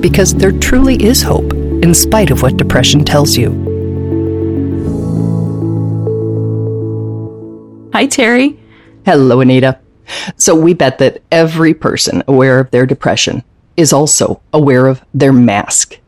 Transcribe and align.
because 0.00 0.34
there 0.34 0.52
truly 0.52 1.02
is 1.02 1.22
hope 1.22 1.52
in 1.52 1.94
spite 1.94 2.30
of 2.30 2.42
what 2.42 2.56
depression 2.56 3.04
tells 3.04 3.36
you. 3.36 3.50
Hi, 7.92 8.06
Terry. 8.06 8.58
Hello, 9.04 9.40
Anita. 9.40 9.78
So, 10.36 10.54
we 10.54 10.72
bet 10.72 10.98
that 10.98 11.22
every 11.32 11.74
person 11.74 12.22
aware 12.28 12.60
of 12.60 12.70
their 12.70 12.86
depression 12.86 13.42
is 13.76 13.92
also 13.92 14.40
aware 14.52 14.86
of 14.86 15.04
their 15.14 15.32
mask. 15.32 15.98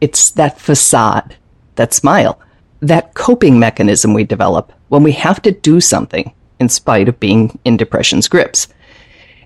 It's 0.00 0.30
that 0.32 0.58
facade, 0.58 1.36
that 1.76 1.94
smile, 1.94 2.40
that 2.80 3.14
coping 3.14 3.58
mechanism 3.58 4.12
we 4.14 4.24
develop 4.24 4.72
when 4.88 5.02
we 5.02 5.12
have 5.12 5.40
to 5.42 5.50
do 5.50 5.80
something 5.80 6.32
in 6.60 6.68
spite 6.68 7.08
of 7.08 7.20
being 7.20 7.58
in 7.64 7.76
depression's 7.76 8.28
grips. 8.28 8.68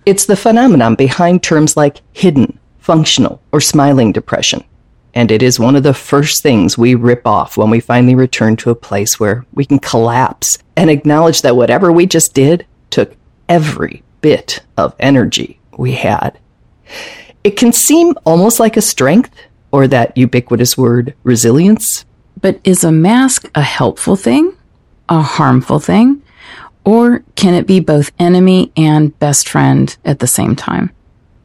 It's 0.07 0.27
the 0.27 0.37
phenomenon 0.37 0.95
behind 0.95 1.43
terms 1.43 1.77
like 1.77 2.01
hidden 2.13 2.59
functional, 2.89 3.39
or 3.53 3.61
smiling 3.61 4.13
depression. 4.13 4.65
And 5.13 5.31
it 5.31 5.43
is 5.43 5.61
one 5.61 5.77
of 5.77 5.83
the 5.83 5.93
first 5.93 6.43
things 6.43 6.79
we 6.79 6.95
rip 6.95 7.27
off 7.27 7.59
when 7.59 7.69
we 7.69 7.81
finally 7.81 8.15
return 8.15 8.57
to 8.57 8.71
a 8.71 8.75
place 8.75 9.21
where 9.21 9.45
we 9.53 9.67
can 9.67 9.79
collapse 9.79 10.57
and 10.75 10.89
acknowledge 10.89 11.43
that 11.43 11.55
whatever 11.55 11.93
we 11.93 12.07
just 12.07 12.33
did 12.33 12.65
took 12.89 13.15
every 13.47 14.03
bit 14.23 14.63
of 14.79 14.97
energy 14.99 15.61
we 15.77 15.93
had. 15.93 16.39
It 17.45 17.59
can 17.59 17.75
seem 17.75 18.15
almost 18.25 18.59
like 18.59 18.79
a 18.79 18.81
strength 18.95 19.35
or 19.71 19.87
that 19.87 20.17
ubiquitous 20.17 20.79
word 20.79 21.15
resilience. 21.25 22.07
But 22.41 22.59
is 22.65 22.85
a 22.85 22.91
mask 22.91 23.51
a 23.55 23.61
helpful 23.61 24.17
thing? 24.17 24.57
A 25.11 25.21
harmful 25.21 25.79
thing? 25.79 26.23
Or 26.87 27.23
can 27.37 27.53
it 27.53 27.67
be 27.67 27.81
both 27.81 28.13
enemy 28.19 28.73
and 28.79 29.19
best 29.19 29.47
friend 29.47 29.95
at 30.07 30.21
the 30.21 30.27
same 30.27 30.57
time? 30.57 30.91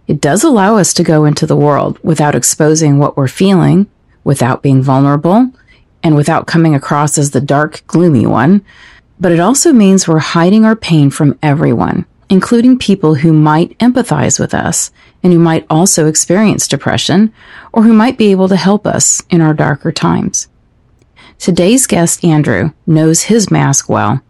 It 0.07 0.19
does 0.19 0.43
allow 0.43 0.77
us 0.77 0.93
to 0.95 1.03
go 1.03 1.23
into 1.23 1.45
the 1.45 1.55
world 1.55 1.97
without 2.03 2.35
exposing 2.35 2.99
what 2.99 3.15
we're 3.15 3.29
feeling, 3.29 3.87
without 4.23 4.61
being 4.61 4.81
vulnerable, 4.81 5.51
and 6.03 6.15
without 6.15 6.45
coming 6.45 6.75
across 6.75 7.17
as 7.17 7.31
the 7.31 7.39
dark, 7.39 7.83
gloomy 7.87 8.25
one. 8.25 8.65
But 9.19 9.31
it 9.31 9.39
also 9.39 9.71
means 9.71 10.07
we're 10.07 10.19
hiding 10.19 10.65
our 10.65 10.75
pain 10.75 11.09
from 11.09 11.39
everyone, 11.41 12.05
including 12.29 12.77
people 12.77 13.15
who 13.15 13.31
might 13.31 13.77
empathize 13.77 14.39
with 14.39 14.53
us 14.53 14.91
and 15.23 15.31
who 15.31 15.39
might 15.39 15.65
also 15.69 16.07
experience 16.07 16.67
depression 16.67 17.31
or 17.71 17.83
who 17.83 17.93
might 17.93 18.17
be 18.17 18.31
able 18.31 18.49
to 18.49 18.57
help 18.57 18.85
us 18.85 19.23
in 19.29 19.39
our 19.39 19.53
darker 19.53 19.93
times. 19.93 20.49
Today's 21.39 21.87
guest, 21.87 22.25
Andrew, 22.25 22.71
knows 22.85 23.23
his 23.23 23.49
mask 23.49 23.87
well. 23.87 24.21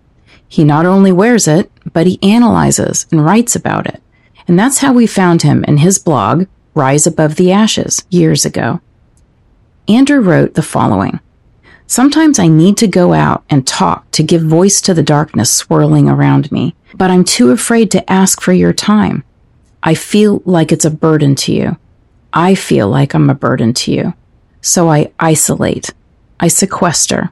He 0.47 0.63
not 0.63 0.85
only 0.85 1.11
wears 1.11 1.47
it, 1.47 1.71
but 1.91 2.05
he 2.05 2.21
analyzes 2.21 3.07
and 3.09 3.25
writes 3.25 3.55
about 3.55 3.87
it. 3.87 4.02
And 4.47 4.57
that's 4.57 4.79
how 4.79 4.93
we 4.93 5.07
found 5.07 5.41
him 5.41 5.63
in 5.65 5.77
his 5.77 5.99
blog, 5.99 6.47
Rise 6.73 7.07
Above 7.07 7.35
the 7.35 7.51
Ashes, 7.51 8.05
years 8.09 8.45
ago. 8.45 8.81
Andrew 9.87 10.19
wrote 10.19 10.53
the 10.53 10.61
following 10.61 11.19
Sometimes 11.87 12.39
I 12.39 12.47
need 12.47 12.77
to 12.77 12.87
go 12.87 13.13
out 13.13 13.43
and 13.49 13.67
talk 13.67 14.09
to 14.11 14.23
give 14.23 14.41
voice 14.41 14.81
to 14.81 14.93
the 14.93 15.03
darkness 15.03 15.51
swirling 15.51 16.09
around 16.09 16.51
me, 16.51 16.75
but 16.95 17.11
I'm 17.11 17.23
too 17.23 17.51
afraid 17.51 17.91
to 17.91 18.11
ask 18.11 18.41
for 18.41 18.53
your 18.53 18.73
time. 18.73 19.23
I 19.83 19.93
feel 19.93 20.41
like 20.45 20.71
it's 20.71 20.85
a 20.85 20.89
burden 20.91 21.35
to 21.35 21.53
you. 21.53 21.77
I 22.31 22.55
feel 22.55 22.87
like 22.87 23.13
I'm 23.13 23.29
a 23.29 23.35
burden 23.35 23.73
to 23.73 23.91
you. 23.91 24.13
So 24.61 24.89
I 24.89 25.11
isolate. 25.19 25.93
I 26.39 26.47
sequester. 26.47 27.31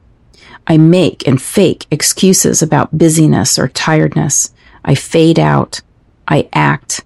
I 0.67 0.77
make 0.77 1.27
and 1.27 1.41
fake 1.41 1.87
excuses 1.89 2.61
about 2.61 2.97
busyness 2.97 3.57
or 3.57 3.69
tiredness. 3.69 4.53
I 4.83 4.95
fade 4.95 5.39
out. 5.39 5.81
I 6.31 6.47
act. 6.53 7.03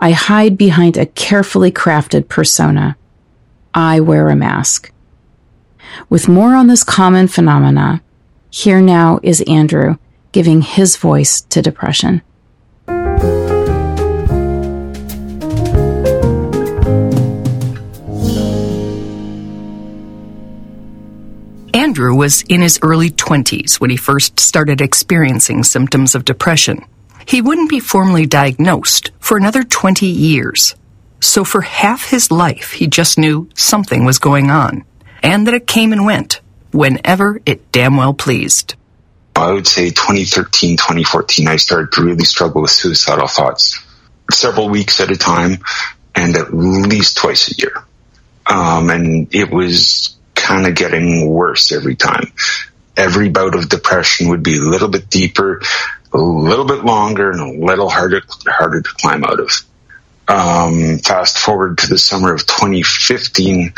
I 0.00 0.12
hide 0.12 0.56
behind 0.56 0.96
a 0.96 1.04
carefully 1.04 1.70
crafted 1.70 2.28
persona. 2.28 2.96
I 3.74 4.00
wear 4.00 4.30
a 4.30 4.34
mask. 4.34 4.90
With 6.08 6.26
more 6.26 6.54
on 6.54 6.68
this 6.68 6.82
common 6.82 7.28
phenomena, 7.28 8.02
here 8.50 8.80
now 8.80 9.20
is 9.22 9.42
Andrew 9.42 9.98
giving 10.32 10.62
his 10.62 10.96
voice 10.96 11.42
to 11.42 11.60
depression. 11.60 12.22
Andrew 21.74 22.14
was 22.14 22.40
in 22.48 22.62
his 22.62 22.78
early 22.80 23.10
20s 23.10 23.80
when 23.80 23.90
he 23.90 23.98
first 23.98 24.40
started 24.40 24.80
experiencing 24.80 25.62
symptoms 25.62 26.14
of 26.14 26.24
depression. 26.24 26.86
He 27.26 27.40
wouldn't 27.40 27.70
be 27.70 27.80
formally 27.80 28.26
diagnosed 28.26 29.10
for 29.18 29.36
another 29.36 29.62
20 29.62 30.06
years. 30.06 30.74
So 31.20 31.44
for 31.44 31.60
half 31.62 32.10
his 32.10 32.30
life, 32.30 32.72
he 32.72 32.86
just 32.86 33.18
knew 33.18 33.48
something 33.54 34.04
was 34.04 34.18
going 34.18 34.50
on 34.50 34.84
and 35.22 35.46
that 35.46 35.54
it 35.54 35.66
came 35.66 35.92
and 35.92 36.04
went 36.04 36.40
whenever 36.72 37.40
it 37.46 37.70
damn 37.72 37.96
well 37.96 38.14
pleased. 38.14 38.74
I 39.36 39.52
would 39.52 39.66
say 39.66 39.90
2013, 39.90 40.76
2014, 40.76 41.48
I 41.48 41.56
started 41.56 41.92
to 41.92 42.02
really 42.02 42.24
struggle 42.24 42.62
with 42.62 42.70
suicidal 42.70 43.28
thoughts 43.28 43.82
several 44.30 44.68
weeks 44.68 45.00
at 45.00 45.10
a 45.10 45.16
time 45.16 45.58
and 46.14 46.36
at 46.36 46.52
least 46.52 47.16
twice 47.16 47.50
a 47.50 47.54
year. 47.56 47.84
Um, 48.46 48.90
and 48.90 49.34
it 49.34 49.50
was 49.50 50.16
kind 50.34 50.66
of 50.66 50.74
getting 50.74 51.28
worse 51.28 51.72
every 51.72 51.96
time. 51.96 52.32
Every 52.96 53.30
bout 53.30 53.54
of 53.54 53.68
depression 53.68 54.28
would 54.28 54.42
be 54.42 54.58
a 54.58 54.60
little 54.60 54.88
bit 54.88 55.08
deeper, 55.08 55.62
a 56.12 56.18
little 56.18 56.64
bit 56.64 56.84
longer 56.84 57.30
and 57.30 57.40
a 57.40 57.64
little 57.64 57.88
harder 57.88 58.22
harder 58.46 58.82
to 58.82 58.90
climb 58.98 59.24
out 59.24 59.40
of. 59.40 59.50
Um, 60.28 60.98
fast 60.98 61.38
forward 61.38 61.78
to 61.78 61.88
the 61.88 61.98
summer 61.98 62.32
of 62.32 62.46
2015, 62.46 63.74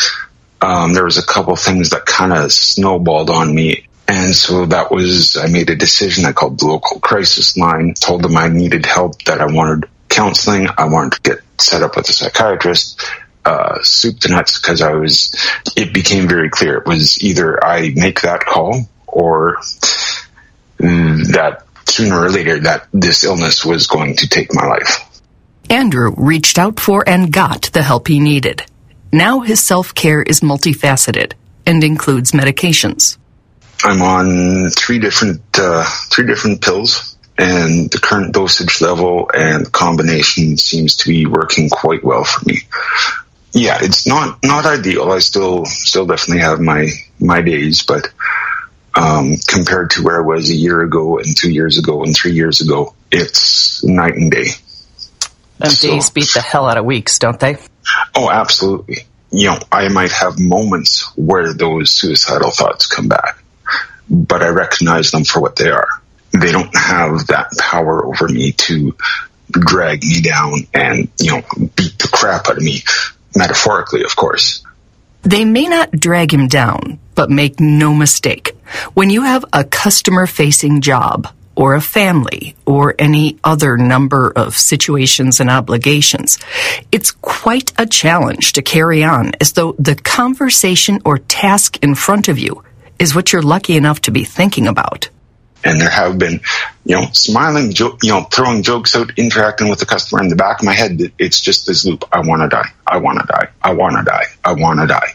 um, 0.61 0.95
there 0.95 1.05
was 1.05 1.19
a 1.19 1.27
couple 1.27 1.57
things 1.57 1.91
that 1.91 2.07
kind 2.07 2.33
of 2.33 2.53
snowballed 2.53 3.31
on 3.31 3.55
me. 3.55 3.87
And 4.07 4.35
so 4.35 4.67
that 4.67 4.91
was, 4.91 5.37
I 5.37 5.47
made 5.47 5.71
a 5.71 5.77
decision. 5.77 6.27
I 6.27 6.33
called 6.33 6.61
the 6.61 6.67
local 6.67 7.01
crisis 7.01 7.57
line, 7.57 7.95
told 7.95 8.23
them 8.23 8.37
I 8.37 8.49
needed 8.49 8.85
help, 8.85 9.23
that 9.25 9.41
I 9.41 9.47
wanted 9.47 9.89
counseling. 10.09 10.69
I 10.77 10.85
wanted 10.85 11.15
to 11.15 11.21
get 11.23 11.39
set 11.59 11.83
up 11.83 11.97
with 11.97 12.09
a 12.09 12.13
psychiatrist, 12.13 13.03
uh, 13.45 13.83
soup 13.83 14.21
to 14.21 14.29
nuts, 14.29 14.59
because 14.59 14.83
I 14.83 14.93
was, 14.93 15.35
it 15.77 15.95
became 15.95 16.29
very 16.29 16.51
clear. 16.51 16.79
It 16.79 16.87
was 16.87 17.23
either 17.23 17.65
I 17.65 17.93
make 17.95 18.21
that 18.21 18.45
call 18.45 18.83
or 19.07 19.57
that 20.79 21.65
sooner 21.89 22.21
or 22.21 22.31
later 22.31 22.61
that 22.61 22.87
this 22.93 23.25
illness 23.25 23.65
was 23.65 23.87
going 23.87 24.17
to 24.17 24.29
take 24.29 24.55
my 24.55 24.67
life. 24.67 25.01
Andrew 25.71 26.13
reached 26.17 26.59
out 26.59 26.79
for 26.79 27.09
and 27.09 27.33
got 27.33 27.71
the 27.73 27.83
help 27.83 28.09
he 28.09 28.21
needed. 28.21 28.65
Now 29.13 29.41
his 29.41 29.63
self 29.63 29.95
care 29.95 30.23
is 30.23 30.41
multifaceted 30.41 31.33
and 31.67 31.83
includes 31.83 32.33
medications. 32.33 33.17
I'm 33.83 34.03
on 34.03 34.71
three 34.71 34.99
different 34.99 35.43
uh, 35.57 35.85
three 36.11 36.27
different 36.27 36.63
pills, 36.63 37.17
and 37.39 37.91
the 37.91 37.99
current 37.99 38.33
dosage 38.33 38.81
level 38.81 39.31
and 39.35 39.71
combination 39.71 40.57
seems 40.57 40.97
to 40.97 41.09
be 41.09 41.27
working 41.27 41.69
quite 41.69 42.03
well 42.03 42.25
for 42.25 42.45
me. 42.47 42.59
Yeah, 43.53 43.79
it's 43.81 44.07
not 44.07 44.39
not 44.43 44.67
ideal. 44.67 45.13
I 45.13 45.19
still 45.21 45.65
still 45.65 46.07
definitely 46.07 46.43
have 46.43 46.61
my 46.61 46.89
my 47.21 47.41
days, 47.41 47.83
but 47.85 48.09
um, 48.97 49.37
compared 49.47 49.91
to 49.91 50.03
where 50.03 50.17
I 50.17 50.27
was 50.27 50.51
a 50.51 50.55
year 50.55 50.83
ago 50.83 51.19
and 51.19 51.37
two 51.37 51.51
years 51.51 51.79
ago 51.79 52.05
and 52.05 52.15
three 52.15 52.33
years 52.33 52.61
ago. 52.61 52.95
It's 53.11 53.83
night 53.85 54.15
and 54.15 54.31
day. 54.31 54.49
And 55.61 55.73
so, 55.73 55.89
days 55.89 56.11
beat 56.11 56.31
the 56.35 56.41
hell 56.41 56.69
out 56.69 56.77
of 56.77 56.85
weeks, 56.85 57.19
don't 57.19 57.39
they? 57.39 57.57
Oh, 58.15 58.31
absolutely. 58.31 58.99
You 59.31 59.51
know, 59.51 59.59
I 59.71 59.89
might 59.89 60.13
have 60.13 60.39
moments 60.39 61.11
where 61.17 61.53
those 61.53 61.93
suicidal 61.93 62.51
thoughts 62.51 62.87
come 62.87 63.09
back, 63.09 63.43
but 64.09 64.43
I 64.43 64.49
recognize 64.49 65.11
them 65.11 65.25
for 65.25 65.41
what 65.41 65.57
they 65.57 65.71
are. 65.71 65.89
They 66.33 66.53
don't 66.53 66.75
have 66.77 67.29
that 67.29 67.51
power 67.59 68.05
over 68.05 68.29
me 68.29 68.53
to 68.53 68.97
drag 69.51 70.03
me 70.03 70.21
down 70.21 70.67
and, 70.73 71.09
you 71.21 71.33
know, 71.33 71.43
beat 71.77 71.99
the 71.99 72.09
crap 72.13 72.49
out 72.49 72.57
of 72.57 72.63
me, 72.63 72.83
metaphorically, 73.37 74.05
of 74.05 74.15
course. 74.17 74.64
They 75.25 75.45
may 75.45 75.67
not 75.67 75.91
drag 75.93 76.33
him 76.33 76.49
down, 76.49 76.99
but 77.15 77.31
make 77.31 77.59
no 77.59 77.95
mistake. 77.95 78.57
When 78.93 79.11
you 79.11 79.23
have 79.23 79.45
a 79.53 79.65
customer 79.65 80.27
facing 80.27 80.81
job, 80.81 81.29
or 81.57 81.75
a 81.75 81.81
family, 81.81 82.57
or 82.67 82.95
any 82.99 83.39
other 83.45 83.77
number 83.77 84.33
of 84.35 84.57
situations 84.57 85.41
and 85.41 85.49
obligations, 85.49 86.39
it's 86.91 87.13
quite 87.13 87.73
a 87.79 87.87
challenge 87.87 88.53
to 88.55 88.63
carry 88.63 89.05
on 89.05 89.33
as 89.41 89.53
though 89.53 89.75
the 89.79 89.95
conversation 89.95 91.01
or 91.05 91.19
task 91.19 91.79
in 91.83 91.95
front 91.95 92.29
of 92.29 92.39
you 92.39 92.63
is 92.99 93.15
what 93.15 93.33
you're 93.33 93.43
lucky 93.43 93.77
enough 93.77 94.01
to 94.01 94.11
be 94.11 94.25
thinking 94.25 94.67
about 94.67 95.09
and 95.65 95.81
there 95.81 95.91
have 95.91 96.19
been, 96.19 96.41
you 96.85 96.97
know, 96.97 97.07
smiling, 97.13 97.73
jo- 97.73 97.99
you 98.03 98.11
know, 98.11 98.23
throwing 98.25 98.63
jokes 98.63 98.95
out, 98.95 99.11
interacting 99.19 99.69
with 99.69 99.81
the 99.81 99.87
customer. 99.87 100.23
In 100.23 100.29
the 100.29 100.37
back 100.37 100.61
of 100.61 100.65
my 100.65 100.75
head, 100.75 101.01
it's 101.19 101.41
just 101.41 101.67
this 101.67 101.85
loop. 101.85 102.05
I 102.13 102.21
want 102.21 102.43
to 102.43 102.49
die. 102.49 102.69
I 102.87 102.99
want 102.99 103.21
to 103.21 103.27
die. 103.27 103.49
I 103.63 103.73
want 103.73 103.97
to 103.97 104.05
die. 104.05 104.27
I 104.45 104.53
want 104.53 104.81
to 104.81 104.87
die. 104.87 105.15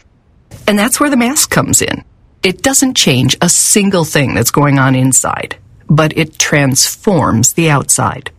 And 0.66 0.78
that's 0.78 1.00
where 1.00 1.10
the 1.10 1.16
mask 1.16 1.50
comes 1.50 1.80
in. 1.80 2.04
It 2.42 2.62
doesn't 2.62 2.96
change 2.96 3.36
a 3.40 3.48
single 3.48 4.04
thing 4.04 4.34
that's 4.34 4.50
going 4.50 4.78
on 4.78 4.94
inside, 4.94 5.56
but 5.88 6.16
it 6.16 6.38
transforms 6.38 7.52
the 7.52 7.70
outside. 7.70 8.30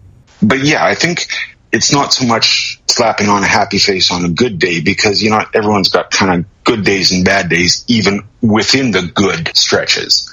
But 0.42 0.60
yeah, 0.60 0.84
I 0.84 0.96
think 0.96 1.28
it's 1.72 1.94
not 1.94 2.12
so 2.12 2.26
much 2.26 2.82
slapping 2.88 3.30
on 3.30 3.44
a 3.44 3.48
happy 3.48 3.78
face 3.78 4.12
on 4.12 4.26
a 4.26 4.30
good 4.30 4.60
day 4.60 4.82
because, 4.82 5.22
you 5.22 5.30
know, 5.30 5.44
everyone's 5.54 5.90
got 5.90 6.12
kind 6.12 6.40
of 6.40 6.64
good 6.64 6.84
days 6.84 7.12
and 7.12 7.24
bad 7.24 7.50
days, 7.50 7.86
even 7.88 8.22
within 8.42 8.92
the 8.92 9.04
good 9.14 9.56
stretches 9.56 10.31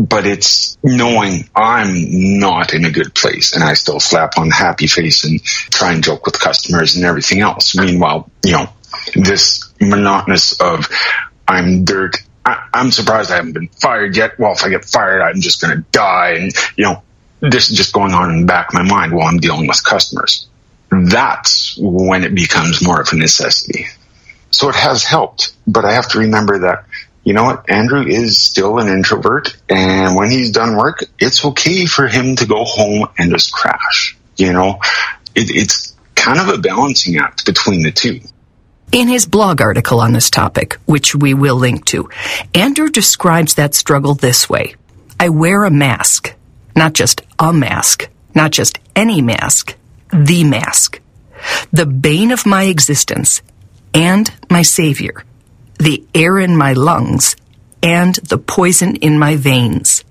but 0.00 0.26
it's 0.26 0.78
knowing 0.82 1.48
I'm 1.54 2.38
not 2.38 2.72
in 2.72 2.86
a 2.86 2.90
good 2.90 3.14
place 3.14 3.54
and 3.54 3.62
I 3.62 3.74
still 3.74 4.00
slap 4.00 4.38
on 4.38 4.50
happy 4.50 4.86
face 4.86 5.24
and 5.24 5.42
try 5.44 5.92
and 5.92 6.02
joke 6.02 6.24
with 6.24 6.40
customers 6.40 6.96
and 6.96 7.04
everything 7.04 7.40
else. 7.40 7.76
Meanwhile, 7.76 8.30
you 8.42 8.52
know, 8.52 8.68
this 9.14 9.70
monotonous 9.80 10.58
of 10.60 10.88
I'm 11.46 11.84
dirt. 11.84 12.16
I, 12.46 12.66
am 12.72 12.90
surprised 12.90 13.30
I 13.30 13.36
haven't 13.36 13.52
been 13.52 13.68
fired 13.68 14.16
yet. 14.16 14.38
Well, 14.38 14.52
if 14.52 14.64
I 14.64 14.70
get 14.70 14.86
fired, 14.86 15.20
I'm 15.20 15.40
just 15.40 15.60
going 15.60 15.76
to 15.76 15.84
die. 15.92 16.36
And, 16.38 16.52
you 16.76 16.84
know, 16.84 17.02
this 17.40 17.70
is 17.70 17.76
just 17.76 17.92
going 17.92 18.12
on 18.12 18.30
in 18.30 18.40
the 18.40 18.46
back 18.46 18.68
of 18.68 18.74
my 18.74 18.82
mind 18.82 19.12
while 19.12 19.26
I'm 19.26 19.38
dealing 19.38 19.66
with 19.66 19.84
customers. 19.84 20.48
That's 20.90 21.76
when 21.78 22.24
it 22.24 22.34
becomes 22.34 22.84
more 22.84 23.00
of 23.00 23.08
a 23.12 23.16
necessity. 23.16 23.86
So 24.50 24.68
it 24.68 24.74
has 24.74 25.04
helped, 25.04 25.52
but 25.66 25.84
I 25.84 25.92
have 25.92 26.08
to 26.10 26.20
remember 26.20 26.60
that 26.60 26.84
you 27.24 27.34
know 27.34 27.44
what? 27.44 27.68
Andrew 27.68 28.02
is 28.02 28.40
still 28.40 28.78
an 28.78 28.88
introvert, 28.88 29.56
and 29.68 30.16
when 30.16 30.30
he's 30.30 30.50
done 30.50 30.76
work, 30.76 31.04
it's 31.18 31.44
okay 31.44 31.84
for 31.84 32.08
him 32.08 32.36
to 32.36 32.46
go 32.46 32.64
home 32.64 33.08
and 33.18 33.30
just 33.30 33.52
crash. 33.52 34.16
You 34.36 34.52
know, 34.52 34.78
it, 35.34 35.50
it's 35.50 35.94
kind 36.14 36.40
of 36.40 36.48
a 36.48 36.58
balancing 36.58 37.18
act 37.18 37.44
between 37.44 37.82
the 37.82 37.92
two. 37.92 38.20
In 38.92 39.06
his 39.06 39.26
blog 39.26 39.60
article 39.60 40.00
on 40.00 40.12
this 40.12 40.30
topic, 40.30 40.78
which 40.86 41.14
we 41.14 41.34
will 41.34 41.56
link 41.56 41.84
to, 41.86 42.08
Andrew 42.54 42.88
describes 42.88 43.54
that 43.54 43.74
struggle 43.74 44.14
this 44.14 44.48
way. 44.48 44.74
I 45.20 45.28
wear 45.28 45.64
a 45.64 45.70
mask, 45.70 46.34
not 46.74 46.94
just 46.94 47.20
a 47.38 47.52
mask, 47.52 48.08
not 48.34 48.50
just 48.50 48.78
any 48.96 49.20
mask, 49.20 49.76
the 50.10 50.42
mask, 50.42 51.00
the 51.70 51.86
bane 51.86 52.32
of 52.32 52.46
my 52.46 52.64
existence 52.64 53.42
and 53.92 54.32
my 54.48 54.62
savior 54.62 55.24
the 55.80 56.04
air 56.14 56.38
in 56.38 56.56
my 56.56 56.74
lungs, 56.74 57.36
and 57.82 58.16
the 58.16 58.38
poison 58.38 58.96
in 58.96 59.18
my 59.18 59.36
veins. 59.36 60.04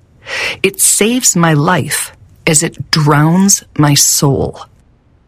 It 0.64 0.82
saves 0.82 1.36
my 1.36 1.54
life 1.54 2.12
as 2.46 2.64
it 2.64 2.90
drowns 2.90 3.64
my 3.78 3.94
soul. 3.94 4.60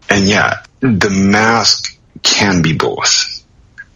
And 0.10 0.28
yeah, 0.28 0.64
the 0.80 1.10
mask 1.10 1.98
can 2.24 2.62
be 2.62 2.74
both. 2.74 3.44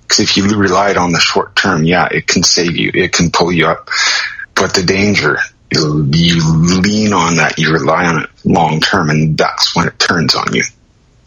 Because 0.03 0.19
if 0.19 0.37
you 0.37 0.47
relied 0.47 0.97
on 0.97 1.11
the 1.11 1.19
short 1.19 1.55
term, 1.55 1.83
yeah, 1.83 2.07
it 2.11 2.27
can 2.27 2.43
save 2.43 2.77
you, 2.77 2.91
it 2.93 3.11
can 3.11 3.31
pull 3.31 3.51
you 3.51 3.67
up. 3.67 3.89
But 4.53 4.75
the 4.75 4.83
danger, 4.83 5.39
you 5.71 6.01
lean 6.81 7.11
on 7.11 7.37
that, 7.37 7.57
you 7.57 7.73
rely 7.73 8.05
on 8.05 8.23
it 8.23 8.29
long 8.45 8.79
term, 8.79 9.09
and 9.09 9.35
that's 9.35 9.75
when 9.75 9.87
it 9.87 9.97
turns 9.97 10.35
on 10.35 10.53
you. 10.53 10.63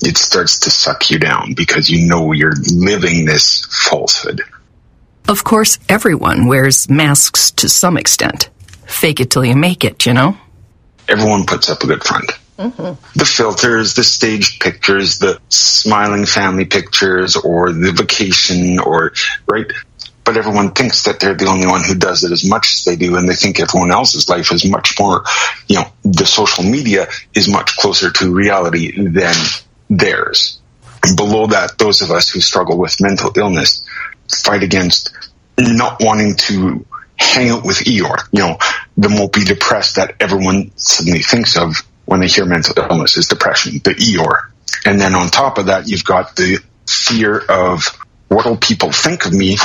It 0.01 0.17
starts 0.17 0.61
to 0.61 0.71
suck 0.71 1.11
you 1.11 1.19
down 1.19 1.55
because 1.55 1.91
you 1.91 2.07
know 2.07 2.31
you're 2.31 2.55
living 2.73 3.25
this 3.25 3.67
falsehood. 3.89 4.43
Of 5.29 5.45
course, 5.45 5.79
everyone 5.91 6.47
wears 6.47 6.89
masks 6.89 7.51
to 7.51 7.69
some 7.69 7.99
extent. 7.99 8.49
Fake 8.87 9.21
it 9.21 9.31
till 9.31 9.45
you 9.45 9.55
make 9.55 9.85
it, 9.85 10.07
you 10.07 10.15
know? 10.15 10.39
Everyone 11.07 11.45
puts 11.45 11.69
up 11.69 11.83
a 11.83 11.87
good 11.87 12.03
front. 12.03 12.33
Mm-hmm. 12.59 13.19
The 13.19 13.25
filters, 13.27 13.95
the 13.95 14.05
staged 14.05 14.59
pictures, 14.61 15.19
the 15.19 15.39
smiling 15.51 16.25
family 16.25 16.65
pictures, 16.65 17.37
or 17.37 17.73
the 17.73 17.93
vacation, 17.93 18.79
or, 18.79 19.13
right? 19.47 19.67
But 20.25 20.39
everyone 20.39 20.73
thinks 20.73 21.05
that 21.05 21.21
they're 21.21 21.35
the 21.35 21.47
only 21.47 21.67
one 21.67 21.85
who 21.85 21.95
does 21.95 22.25
it 22.25 22.33
as 22.33 22.49
much 22.49 22.73
as 22.75 22.85
they 22.85 22.97
do, 22.97 23.17
and 23.17 23.29
they 23.29 23.35
think 23.35 23.61
everyone 23.61 23.93
else's 23.93 24.31
life 24.31 24.51
is 24.51 24.65
much 24.65 24.99
more, 24.99 25.25
you 25.67 25.77
know, 25.77 25.85
the 26.05 26.25
social 26.25 26.65
media 26.65 27.07
is 27.35 27.49
much 27.49 27.77
closer 27.77 28.11
to 28.11 28.35
reality 28.35 29.09
than 29.11 29.37
theirs. 29.91 30.59
And 31.05 31.19
below 31.19 31.49
that, 31.49 31.77
those 31.77 32.01
of 32.01 32.11
us 32.11 32.31
who 32.31 32.41
struggle 32.41 32.79
with 32.79 33.01
mental 33.01 33.31
illness 33.37 33.85
fight 34.29 34.63
against 34.63 35.13
not 35.59 36.01
wanting 36.01 36.37
to 36.37 36.85
hang 37.19 37.51
out 37.51 37.65
with 37.65 37.79
Eeyore, 37.79 38.29
you 38.33 38.41
know, 38.41 38.59
the 38.97 39.09
mopey 39.09 39.45
depressed 39.45 39.97
that 39.97 40.15
everyone 40.21 40.71
suddenly 40.77 41.21
thinks 41.21 41.57
of 41.57 41.83
when 42.05 42.21
they 42.21 42.27
hear 42.27 42.47
mental 42.47 42.75
illness 42.79 43.17
is 43.17 43.27
depression, 43.27 43.81
the 43.85 43.91
Eeyore. 43.91 44.51
And 44.87 45.01
then 45.01 45.15
on 45.15 45.29
top 45.29 45.59
of 45.59 45.67
that, 45.67 45.89
you've 45.89 46.05
got 46.05 46.37
the 46.37 46.59
fear 46.87 47.39
of 47.39 47.87
what 48.29 48.47
will 48.47 48.57
people 48.57 48.93
think 48.93 49.27
of 49.27 49.33
me? 49.33 49.57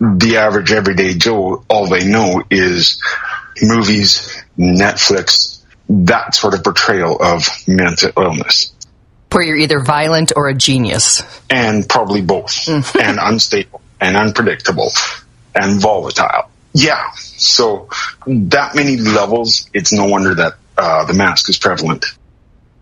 The 0.00 0.36
average 0.38 0.72
everyday 0.72 1.14
Joe, 1.14 1.64
all 1.68 1.86
they 1.86 2.06
know 2.06 2.42
is 2.50 3.02
movies, 3.62 4.42
Netflix, 4.58 5.64
that 5.88 6.34
sort 6.34 6.54
of 6.54 6.62
portrayal 6.64 7.16
of 7.20 7.48
mental 7.66 8.10
illness. 8.16 8.74
Where 9.32 9.42
you're 9.42 9.56
either 9.56 9.80
violent 9.80 10.32
or 10.36 10.48
a 10.48 10.54
genius. 10.54 11.22
And 11.50 11.88
probably 11.88 12.22
both. 12.22 12.52
Mm. 12.66 13.00
and 13.00 13.18
unstable 13.20 13.80
and 14.00 14.16
unpredictable 14.16 14.90
and 15.58 15.80
volatile. 15.80 16.50
Yeah. 16.72 17.10
So 17.12 17.88
that 18.26 18.74
many 18.74 18.96
levels, 18.96 19.68
it's 19.74 19.92
no 19.92 20.06
wonder 20.06 20.34
that 20.34 20.54
uh, 20.76 21.04
the 21.06 21.14
mask 21.14 21.48
is 21.48 21.58
prevalent. 21.58 22.06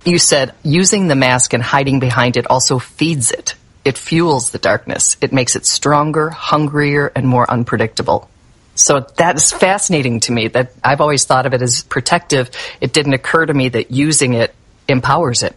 You 0.05 0.19
said 0.19 0.55
using 0.63 1.09
the 1.09 1.17
mask 1.17 1.53
and 1.53 1.63
hiding 1.63 1.99
behind 1.99 2.37
it 2.37 2.47
also 2.49 2.79
feeds 2.79 3.33
it. 3.33 3.55
It 3.85 3.97
fuels 3.97 4.51
the 4.51 4.59
darkness. 4.59 5.17
It 5.21 5.33
makes 5.33 5.57
it 5.57 5.65
stronger, 5.65 6.31
hungrier, 6.31 7.11
and 7.15 7.27
more 7.27 7.49
unpredictable. 7.51 8.29
So 8.75 9.01
that 9.17 9.37
is 9.37 9.53
fascinating 9.53 10.21
to 10.21 10.33
me 10.33 10.49
that 10.49 10.73
I've 10.85 11.01
always 11.01 11.25
thought 11.25 11.47
of 11.47 11.55
it 11.55 11.63
as 11.63 11.83
protective. 11.85 12.51
It 12.81 12.93
didn't 12.93 13.15
occur 13.15 13.47
to 13.47 13.55
me 13.55 13.71
that 13.71 13.91
using 13.91 14.35
it 14.35 14.55
empowers 14.87 15.43
it. 15.43 15.57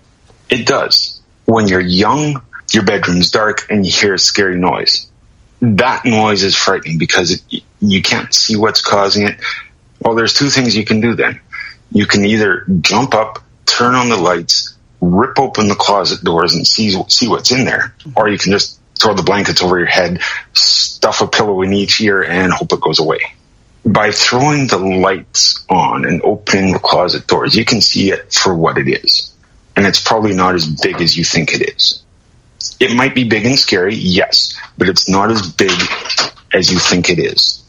It 0.50 0.66
does. 0.66 1.20
When 1.46 1.68
you're 1.68 1.82
young, 1.82 2.42
your 2.72 2.84
bedroom's 2.84 3.32
dark 3.32 3.68
and 3.70 3.86
you 3.86 3.92
hear 3.92 4.14
a 4.14 4.20
scary 4.20 4.58
noise 4.58 5.09
that 5.62 6.06
noise 6.06 6.44
is 6.44 6.56
frightening 6.56 6.98
because 6.98 7.32
it, 7.32 7.64
you 7.80 8.02
can't 8.02 8.34
see 8.34 8.56
what's 8.56 8.82
causing 8.82 9.28
it. 9.28 9.40
Well, 10.00 10.16
there's 10.16 10.34
two 10.34 10.50
things 10.50 10.76
you 10.76 10.86
can 10.86 11.02
do 11.02 11.16
then. 11.16 11.40
You 11.92 12.06
can 12.06 12.26
either 12.26 12.66
jump 12.82 13.14
up, 13.14 13.40
turn 13.66 13.96
on 13.96 14.10
the 14.10 14.18
lights, 14.18 14.78
rip 15.02 15.40
open 15.40 15.68
the 15.68 15.76
closet 15.76 16.24
doors 16.24 16.54
and 16.54 16.66
see, 16.66 16.92
see 17.08 17.28
what's 17.28 17.52
in 17.52 17.66
there, 17.66 17.94
or 18.16 18.30
you 18.30 18.38
can 18.38 18.52
just 18.52 18.80
throw 19.00 19.14
the 19.14 19.24
blankets 19.24 19.62
over 19.62 19.78
your 19.78 19.88
head, 19.88 20.22
stuff 20.54 21.22
a 21.22 21.28
pillow 21.28 21.62
in 21.62 21.74
each 21.74 22.02
ear 22.02 22.22
and 22.24 22.52
hope 22.52 22.72
it 22.74 22.82
goes 22.82 23.00
away. 23.00 23.20
By 23.86 24.12
throwing 24.12 24.68
the 24.68 24.78
lights 24.78 25.66
on 25.70 26.06
and 26.06 26.22
opening 26.24 26.74
the 26.74 26.80
closet 26.80 27.28
doors, 27.28 27.56
you 27.56 27.66
can 27.66 27.82
see 27.82 28.12
it 28.12 28.34
for 28.34 28.54
what 28.56 28.78
it 28.78 28.88
is. 28.88 29.34
And 29.76 29.86
it's 29.86 30.02
probably 30.02 30.36
not 30.36 30.56
as 30.56 30.68
big 30.68 31.02
as 31.02 31.18
you 31.18 31.24
think 31.24 31.54
it 31.54 31.76
is. 31.76 32.04
It 32.80 32.96
might 32.96 33.14
be 33.14 33.26
big 33.26 33.46
and 33.46 33.60
scary, 33.60 33.96
yes, 33.96 34.58
but 34.78 34.88
it's 34.88 35.10
not 35.10 35.32
as 35.32 35.52
big 35.52 35.72
as 36.54 36.72
you 36.72 36.80
think 36.80 37.10
it 37.10 37.20
is. 37.20 37.64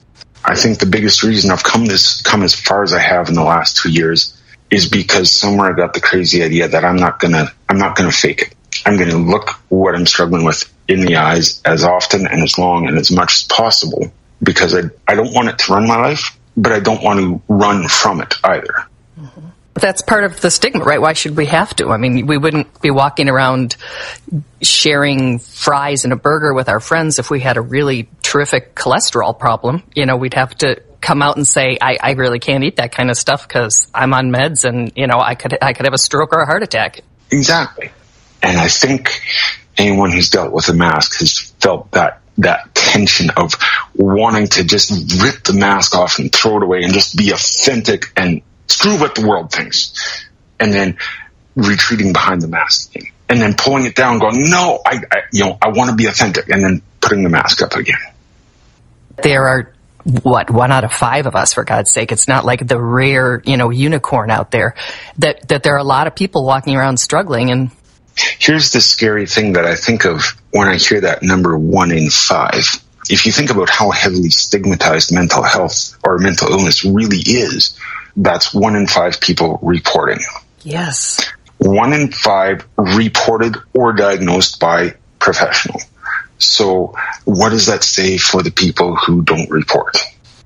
I 0.44 0.54
think 0.54 0.78
the 0.78 0.86
biggest 0.86 1.22
reason 1.22 1.50
I've 1.50 1.64
come 1.64 1.84
this 1.84 2.22
come 2.22 2.42
as 2.42 2.54
far 2.54 2.82
as 2.82 2.94
I 2.94 3.00
have 3.00 3.28
in 3.28 3.34
the 3.34 3.42
last 3.42 3.76
two 3.76 3.90
years 3.90 4.40
is 4.70 4.88
because 4.88 5.32
somewhere 5.32 5.72
I 5.72 5.76
got 5.76 5.94
the 5.94 6.00
crazy 6.00 6.42
idea 6.42 6.68
that 6.68 6.84
I'm 6.84 6.96
not 6.96 7.18
gonna 7.18 7.52
I'm 7.68 7.78
not 7.78 7.96
gonna 7.96 8.12
fake 8.12 8.42
it. 8.42 8.54
I'm 8.86 8.96
gonna 8.96 9.18
look 9.18 9.50
what 9.68 9.94
I'm 9.94 10.06
struggling 10.06 10.44
with 10.44 10.72
in 10.88 11.00
the 11.00 11.16
eyes 11.16 11.60
as 11.64 11.84
often 11.84 12.26
and 12.26 12.42
as 12.42 12.56
long 12.56 12.86
and 12.86 12.96
as 12.96 13.10
much 13.10 13.34
as 13.34 13.42
possible 13.44 14.12
because 14.42 14.74
I 14.74 14.82
I 15.06 15.14
don't 15.14 15.34
want 15.34 15.48
it 15.48 15.58
to 15.58 15.72
run 15.72 15.86
my 15.86 15.96
life, 15.96 16.38
but 16.56 16.72
I 16.72 16.80
don't 16.80 17.02
want 17.02 17.20
to 17.20 17.42
run 17.48 17.88
from 17.88 18.20
it 18.20 18.34
either. 18.44 18.86
Mm-hmm 19.18 19.48
that's 19.80 20.02
part 20.02 20.24
of 20.24 20.40
the 20.40 20.50
stigma, 20.50 20.84
right? 20.84 21.00
Why 21.00 21.12
should 21.12 21.36
we 21.36 21.46
have 21.46 21.74
to? 21.76 21.90
I 21.90 21.96
mean, 21.96 22.26
we 22.26 22.38
wouldn't 22.38 22.80
be 22.80 22.90
walking 22.90 23.28
around 23.28 23.76
sharing 24.62 25.38
fries 25.38 26.04
and 26.04 26.12
a 26.12 26.16
burger 26.16 26.54
with 26.54 26.68
our 26.68 26.80
friends 26.80 27.18
if 27.18 27.30
we 27.30 27.40
had 27.40 27.56
a 27.56 27.60
really 27.60 28.08
terrific 28.22 28.74
cholesterol 28.74 29.38
problem. 29.38 29.82
You 29.94 30.06
know, 30.06 30.16
we'd 30.16 30.34
have 30.34 30.54
to 30.56 30.82
come 31.00 31.22
out 31.22 31.36
and 31.36 31.46
say, 31.46 31.78
I, 31.80 31.98
I 32.00 32.10
really 32.12 32.38
can't 32.38 32.62
eat 32.64 32.76
that 32.76 32.92
kind 32.92 33.10
of 33.10 33.16
stuff 33.16 33.46
because 33.46 33.88
I'm 33.94 34.12
on 34.12 34.30
meds 34.30 34.64
and, 34.64 34.92
you 34.96 35.06
know, 35.06 35.18
I 35.18 35.34
could, 35.34 35.56
I 35.62 35.72
could 35.72 35.86
have 35.86 35.94
a 35.94 35.98
stroke 35.98 36.32
or 36.32 36.40
a 36.40 36.46
heart 36.46 36.62
attack. 36.62 37.00
Exactly. 37.30 37.90
And 38.42 38.58
I 38.58 38.68
think 38.68 39.20
anyone 39.76 40.10
who's 40.10 40.30
dealt 40.30 40.52
with 40.52 40.68
a 40.68 40.74
mask 40.74 41.18
has 41.20 41.38
felt 41.60 41.90
that 41.92 42.20
that 42.38 42.74
tension 42.74 43.30
of 43.36 43.52
wanting 43.94 44.46
to 44.48 44.64
just 44.64 44.90
rip 45.22 45.44
the 45.44 45.52
mask 45.52 45.94
off 45.94 46.18
and 46.18 46.32
throw 46.32 46.56
it 46.56 46.62
away 46.62 46.82
and 46.82 46.92
just 46.92 47.16
be 47.16 47.30
authentic 47.32 48.12
and 48.16 48.42
screw 48.70 48.98
what 48.98 49.14
the 49.14 49.26
world 49.26 49.52
thinks. 49.52 50.26
And 50.58 50.72
then 50.72 50.98
retreating 51.56 52.12
behind 52.12 52.42
the 52.42 52.48
mask 52.48 52.92
thing. 52.92 53.12
And 53.28 53.40
then 53.40 53.54
pulling 53.54 53.86
it 53.86 53.94
down 53.94 54.18
going, 54.18 54.50
no, 54.50 54.80
I, 54.84 55.00
I 55.10 55.22
you 55.32 55.44
know, 55.44 55.58
I 55.60 55.68
want 55.68 55.90
to 55.90 55.96
be 55.96 56.06
authentic. 56.06 56.48
And 56.48 56.62
then 56.62 56.82
putting 57.00 57.22
the 57.22 57.30
mask 57.30 57.62
up 57.62 57.74
again. 57.74 57.98
There 59.22 59.46
are 59.46 59.72
what 60.04 60.50
one 60.50 60.72
out 60.72 60.84
of 60.84 60.92
five 60.92 61.26
of 61.26 61.36
us 61.36 61.52
for 61.52 61.62
god's 61.62 61.92
sake 61.92 62.10
it's 62.10 62.26
not 62.26 62.44
like 62.44 62.66
the 62.66 62.80
rare 62.80 63.42
you 63.44 63.58
know 63.58 63.68
unicorn 63.68 64.30
out 64.30 64.50
there 64.50 64.74
that 65.18 65.46
that 65.48 65.62
there 65.62 65.74
are 65.74 65.78
a 65.78 65.84
lot 65.84 66.06
of 66.06 66.14
people 66.14 66.44
walking 66.46 66.74
around 66.74 66.96
struggling 66.98 67.50
and 67.50 67.70
here's 68.16 68.72
the 68.72 68.80
scary 68.80 69.26
thing 69.26 69.52
that 69.52 69.66
i 69.66 69.74
think 69.74 70.06
of 70.06 70.34
when 70.52 70.68
i 70.68 70.76
hear 70.76 71.02
that 71.02 71.22
number 71.22 71.56
one 71.56 71.90
in 71.90 72.08
five 72.08 72.64
if 73.10 73.26
you 73.26 73.32
think 73.32 73.50
about 73.50 73.68
how 73.68 73.90
heavily 73.90 74.30
stigmatized 74.30 75.12
mental 75.12 75.42
health 75.42 75.98
or 76.02 76.18
mental 76.18 76.48
illness 76.48 76.84
really 76.84 77.18
is 77.18 77.78
that's 78.16 78.54
one 78.54 78.76
in 78.76 78.86
five 78.86 79.20
people 79.20 79.58
reporting 79.62 80.18
yes 80.62 81.30
one 81.58 81.92
in 81.92 82.10
five 82.10 82.66
reported 82.76 83.56
or 83.74 83.92
diagnosed 83.92 84.58
by 84.60 84.94
professional 85.18 85.80
so 86.40 86.94
what 87.24 87.50
does 87.50 87.66
that 87.66 87.84
say 87.84 88.16
for 88.16 88.42
the 88.42 88.50
people 88.50 88.96
who 88.96 89.22
don't 89.22 89.50
report? 89.50 89.98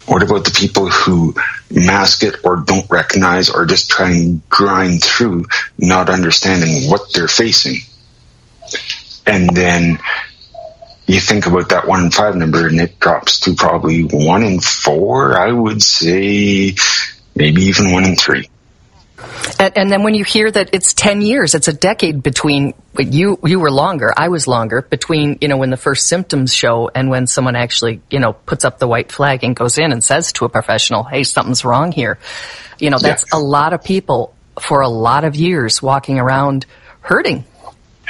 What 0.06 0.22
about 0.22 0.44
the 0.44 0.50
people 0.50 0.90
who 0.90 1.34
mask 1.70 2.22
it 2.24 2.44
or 2.44 2.56
don't 2.56 2.90
recognize 2.90 3.48
or 3.48 3.64
just 3.64 3.88
try 3.88 4.10
and 4.10 4.46
grind 4.50 5.02
through 5.02 5.46
not 5.78 6.10
understanding 6.10 6.90
what 6.90 7.12
they're 7.14 7.28
facing? 7.28 7.76
And 9.26 9.48
then 9.56 9.98
you 11.06 11.20
think 11.20 11.46
about 11.46 11.70
that 11.70 11.86
one 11.86 12.04
in 12.04 12.10
five 12.10 12.34
number 12.34 12.66
and 12.66 12.80
it 12.80 12.98
drops 12.98 13.40
to 13.40 13.54
probably 13.54 14.02
one 14.02 14.42
in 14.42 14.60
four, 14.60 15.38
I 15.38 15.52
would 15.52 15.82
say 15.82 16.74
maybe 17.34 17.62
even 17.62 17.92
one 17.92 18.04
in 18.04 18.16
three. 18.16 18.48
And, 19.58 19.76
and, 19.76 19.90
then 19.90 20.02
when 20.02 20.14
you 20.14 20.24
hear 20.24 20.50
that 20.50 20.70
it's 20.72 20.92
10 20.94 21.22
years, 21.22 21.54
it's 21.54 21.68
a 21.68 21.72
decade 21.72 22.22
between 22.22 22.74
you, 22.98 23.38
you 23.44 23.60
were 23.60 23.70
longer, 23.70 24.12
I 24.16 24.28
was 24.28 24.48
longer 24.48 24.82
between, 24.82 25.38
you 25.40 25.48
know, 25.48 25.56
when 25.56 25.70
the 25.70 25.76
first 25.76 26.08
symptoms 26.08 26.52
show 26.52 26.90
and 26.94 27.10
when 27.10 27.26
someone 27.26 27.54
actually, 27.54 28.00
you 28.10 28.18
know, 28.18 28.32
puts 28.32 28.64
up 28.64 28.78
the 28.78 28.88
white 28.88 29.12
flag 29.12 29.44
and 29.44 29.54
goes 29.54 29.78
in 29.78 29.92
and 29.92 30.02
says 30.02 30.32
to 30.34 30.44
a 30.44 30.48
professional, 30.48 31.04
Hey, 31.04 31.24
something's 31.24 31.64
wrong 31.64 31.92
here. 31.92 32.18
You 32.78 32.90
know, 32.90 32.98
that's 32.98 33.24
yeah. 33.32 33.38
a 33.38 33.40
lot 33.40 33.72
of 33.72 33.84
people 33.84 34.34
for 34.60 34.80
a 34.80 34.88
lot 34.88 35.24
of 35.24 35.36
years 35.36 35.82
walking 35.82 36.18
around 36.18 36.66
hurting. 37.00 37.44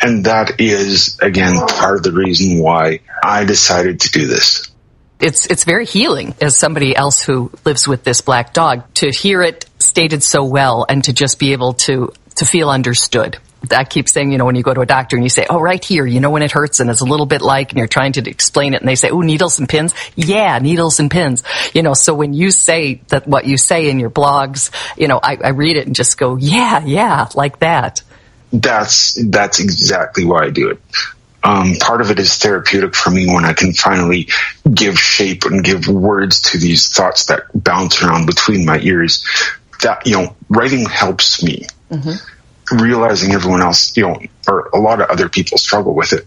And 0.03 0.25
that 0.27 0.61
is, 0.61 1.19
again, 1.21 1.55
part 1.57 1.97
of 1.97 2.03
the 2.03 2.13
reason 2.13 2.59
why 2.59 3.01
I 3.23 3.45
decided 3.45 4.01
to 4.01 4.11
do 4.11 4.27
this 4.27 4.71
it's 5.25 5.47
it's 5.47 5.65
very 5.65 5.87
healing 5.87 6.35
as 6.41 6.57
somebody 6.57 6.95
else 6.95 7.23
who 7.23 7.51
lives 7.65 7.89
with 7.89 8.05
this 8.05 8.21
black 8.21 8.53
dog 8.53 8.83
to 8.95 9.11
hear 9.11 9.43
it 9.43 9.65
stated 9.79 10.23
so 10.23 10.45
well 10.45 10.85
and 10.89 11.03
to 11.05 11.13
just 11.13 11.39
be 11.39 11.53
able 11.53 11.73
to 11.73 12.13
to 12.37 12.45
feel 12.45 12.69
understood. 12.69 13.39
I 13.71 13.85
keep 13.85 14.11
saying, 14.11 14.31
you 14.31 14.37
know, 14.37 14.45
when 14.45 14.57
you 14.57 14.63
go 14.63 14.75
to 14.75 14.83
a 14.83 14.87
doctor 14.87 15.17
and 15.17 15.25
you 15.25 15.31
say, 15.31 15.47
"Oh, 15.49 15.59
right 15.59 15.83
here," 15.83 16.05
you 16.05 16.21
know, 16.21 16.29
when 16.29 16.43
it 16.43 16.53
hurts 16.53 16.81
and 16.81 16.91
it's 16.91 17.01
a 17.01 17.07
little 17.07 17.25
bit 17.25 17.41
like, 17.41 17.71
and 17.71 17.79
you're 17.79 17.89
trying 17.89 18.13
to 18.13 18.29
explain 18.29 18.75
it, 18.75 18.83
and 18.83 18.89
they 18.89 18.97
say, 18.97 19.09
"Oh, 19.09 19.23
needles 19.23 19.59
and 19.59 19.67
pins." 19.67 19.95
Yeah, 20.15 20.59
needles 20.59 21.01
and 21.01 21.11
pins. 21.11 21.43
You 21.73 21.83
know, 21.83 21.95
so 21.95 22.13
when 22.13 22.35
you 22.35 22.51
say 22.51 23.01
that 23.09 23.27
what 23.27 23.47
you 23.47 23.57
say 23.57 23.89
in 23.89 23.99
your 23.99 24.11
blogs, 24.11 24.71
you 24.99 25.09
know, 25.09 25.19
I, 25.23 25.39
I 25.43 25.49
read 25.51 25.79
it 25.79 25.87
and 25.87 25.97
just 25.97 26.19
go, 26.19 26.37
"Yeah, 26.37 26.85
yeah," 26.85 27.29
like 27.35 27.61
that. 27.61 28.03
That's 28.53 29.15
that's 29.15 29.61
exactly 29.61 30.27
why 30.27 30.45
I 30.45 30.51
do 30.51 30.69
it. 30.69 30.81
Um, 31.45 31.75
part 31.77 32.01
of 32.01 32.11
it 32.11 32.19
is 32.19 32.37
therapeutic 32.39 32.95
for 32.95 33.11
me 33.11 33.27
when 33.27 33.45
I 33.45 33.53
can 33.53 33.75
finally 33.75 34.29
give 34.73 34.99
shape 34.99 35.45
and 35.45 35.63
give 35.63 35.87
words 35.87 36.41
to 36.53 36.59
these 36.59 36.89
thoughts 36.89 37.27
that 37.27 37.43
bounce 37.55 38.03
around 38.03 38.25
between 38.25 38.65
my 38.65 38.81
ears. 38.81 39.23
That, 39.83 40.07
you 40.07 40.17
know, 40.17 40.37
writing 40.49 40.87
helps 40.87 41.43
me. 41.43 41.67
Mm-hmm. 41.91 42.79
Realizing 42.79 43.33
everyone 43.33 43.61
else, 43.61 43.95
you 43.95 44.05
know, 44.05 44.19
or 44.49 44.69
a 44.69 44.79
lot 44.79 45.03
of 45.03 45.11
other 45.11 45.29
people 45.29 45.59
struggle 45.59 45.95
with 45.95 46.15
it. 46.15 46.27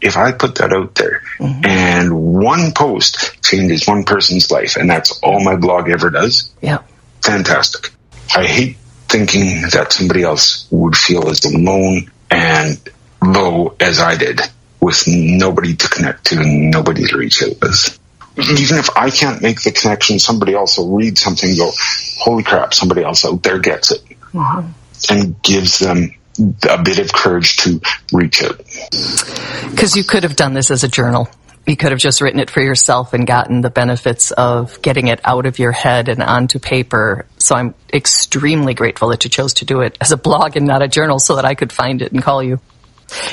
If 0.00 0.16
I 0.16 0.30
put 0.30 0.56
that 0.56 0.72
out 0.72 0.94
there 0.94 1.22
mm-hmm. 1.38 1.64
and 1.64 2.12
one 2.14 2.72
post 2.72 3.42
changes 3.42 3.86
one 3.86 4.04
person's 4.04 4.50
life 4.50 4.76
and 4.76 4.88
that's 4.88 5.20
all 5.22 5.42
my 5.42 5.56
blog 5.56 5.88
ever 5.88 6.10
does, 6.10 6.52
yeah, 6.60 6.78
fantastic. 7.20 7.90
I 8.34 8.46
hate 8.46 8.76
thinking 9.08 9.62
that 9.72 9.92
somebody 9.92 10.22
else 10.22 10.66
would 10.70 10.96
feel 10.96 11.28
as 11.28 11.44
alone 11.44 12.10
and 12.30 12.80
low 13.22 13.74
as 13.80 14.00
I 14.00 14.16
did 14.16 14.40
with 14.80 15.04
nobody 15.06 15.74
to 15.76 15.88
connect 15.88 16.26
to 16.26 16.40
and 16.40 16.70
nobody 16.70 17.06
to 17.06 17.16
reach 17.16 17.42
out 17.42 17.60
with. 17.60 17.98
Even 18.36 18.78
if 18.78 18.88
I 18.96 19.10
can't 19.10 19.42
make 19.42 19.62
the 19.62 19.70
connection, 19.70 20.18
somebody 20.18 20.54
else 20.54 20.78
will 20.78 20.96
read 20.96 21.18
something 21.18 21.48
and 21.48 21.58
go, 21.58 21.70
holy 22.18 22.42
crap, 22.42 22.74
somebody 22.74 23.02
else 23.02 23.24
out 23.24 23.42
there 23.42 23.58
gets 23.58 23.92
it. 23.92 24.02
Mm-hmm. 24.32 25.12
And 25.12 25.42
gives 25.42 25.78
them 25.78 26.14
a 26.68 26.82
bit 26.82 26.98
of 26.98 27.12
courage 27.12 27.56
to 27.58 27.80
reach 28.12 28.42
out. 28.42 28.58
Because 29.70 29.96
you 29.96 30.04
could 30.04 30.22
have 30.22 30.36
done 30.36 30.54
this 30.54 30.70
as 30.70 30.82
a 30.82 30.88
journal. 30.88 31.28
You 31.66 31.76
could 31.76 31.92
have 31.92 32.00
just 32.00 32.20
written 32.20 32.40
it 32.40 32.50
for 32.50 32.60
yourself 32.60 33.12
and 33.12 33.24
gotten 33.24 33.60
the 33.60 33.70
benefits 33.70 34.32
of 34.32 34.82
getting 34.82 35.06
it 35.06 35.20
out 35.24 35.46
of 35.46 35.60
your 35.60 35.70
head 35.70 36.08
and 36.08 36.20
onto 36.20 36.58
paper. 36.58 37.26
So 37.38 37.54
I'm 37.54 37.74
extremely 37.92 38.74
grateful 38.74 39.08
that 39.10 39.22
you 39.22 39.30
chose 39.30 39.54
to 39.54 39.64
do 39.64 39.82
it 39.82 39.96
as 40.00 40.10
a 40.10 40.16
blog 40.16 40.56
and 40.56 40.66
not 40.66 40.82
a 40.82 40.88
journal 40.88 41.20
so 41.20 41.36
that 41.36 41.44
I 41.44 41.54
could 41.54 41.72
find 41.72 42.02
it 42.02 42.10
and 42.10 42.22
call 42.22 42.42
you. 42.42 42.58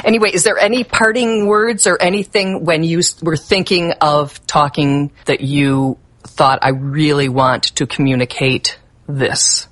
Anyway, 0.04 0.32
is 0.32 0.44
there 0.44 0.58
any 0.58 0.84
parting 0.84 1.48
words 1.48 1.88
or 1.88 2.02
anything 2.02 2.66
when 2.66 2.84
you 2.84 3.02
were 3.22 3.38
thinking 3.38 3.94
of 4.02 4.46
talking 4.48 5.12
that 5.26 5.42
you 5.42 5.98
thought 6.24 6.60
I 6.62 6.70
really 6.70 7.30
want 7.30 7.76
to 7.76 7.88
communicate 7.88 8.78
this? 9.08 9.68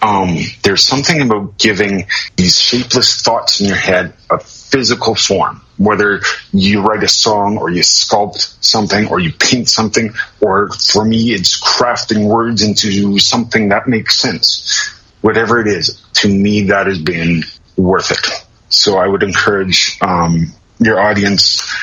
Um, 0.00 0.36
there's 0.62 0.84
something 0.84 1.20
about 1.22 1.58
giving 1.58 2.06
these 2.36 2.58
shapeless 2.58 3.20
thoughts 3.20 3.60
in 3.60 3.66
your 3.66 3.76
head 3.76 4.14
a 4.30 4.38
physical 4.38 5.14
form. 5.14 5.60
Whether 5.76 6.20
you 6.52 6.82
write 6.82 7.02
a 7.02 7.08
song 7.08 7.58
or 7.58 7.70
you 7.70 7.82
sculpt 7.82 8.62
something 8.64 9.08
or 9.08 9.18
you 9.18 9.32
paint 9.32 9.68
something, 9.68 10.12
or 10.40 10.68
for 10.70 11.04
me, 11.04 11.32
it's 11.32 11.60
crafting 11.60 12.28
words 12.28 12.62
into 12.62 13.18
something 13.18 13.70
that 13.70 13.88
makes 13.88 14.18
sense. 14.18 14.94
Whatever 15.20 15.60
it 15.60 15.66
is, 15.66 16.00
to 16.14 16.28
me, 16.28 16.62
that 16.64 16.86
has 16.86 16.98
been 16.98 17.42
worth 17.76 18.10
it. 18.10 18.47
So 18.68 18.98
I 18.98 19.06
would 19.06 19.22
encourage 19.22 19.98
um, 20.02 20.52
your 20.78 21.00
audience, 21.00 21.74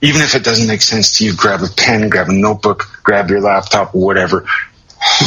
even 0.00 0.20
if 0.20 0.34
it 0.34 0.44
doesn't 0.44 0.68
make 0.68 0.82
sense 0.82 1.18
to 1.18 1.24
you, 1.24 1.34
grab 1.34 1.60
a 1.62 1.68
pen, 1.76 2.08
grab 2.08 2.28
a 2.28 2.32
notebook, 2.32 2.84
grab 3.02 3.30
your 3.30 3.40
laptop, 3.40 3.94
whatever. 3.94 4.46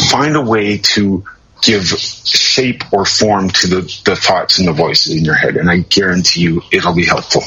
Find 0.09 0.35
a 0.35 0.41
way 0.41 0.77
to 0.77 1.25
give 1.61 1.85
shape 1.85 2.83
or 2.93 3.05
form 3.05 3.49
to 3.49 3.67
the, 3.67 4.01
the 4.05 4.15
thoughts 4.15 4.59
and 4.59 4.67
the 4.67 4.73
voices 4.73 5.15
in 5.15 5.25
your 5.25 5.35
head, 5.35 5.57
and 5.57 5.69
I 5.69 5.79
guarantee 5.79 6.41
you 6.41 6.61
it'll 6.71 6.93
be 6.93 7.05
helpful. 7.05 7.41